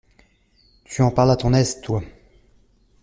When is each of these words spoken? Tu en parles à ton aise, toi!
Tu 0.83 1.03
en 1.03 1.11
parles 1.11 1.29
à 1.29 1.35
ton 1.35 1.53
aise, 1.53 1.79
toi! 1.81 2.01